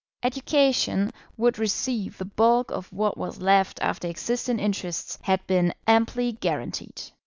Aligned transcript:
Education 0.23 1.11
would 1.37 1.59
receive 1.59 2.17
the 2.17 2.25
bulk 2.25 2.71
of 2.71 2.91
what 2.91 3.19
was 3.19 3.39
left 3.39 3.79
after 3.83 4.07
existing 4.07 4.57
interests 4.57 5.19
had 5.21 5.45
been 5.45 5.75
amply 5.85 6.31
guaranteed. 6.31 6.99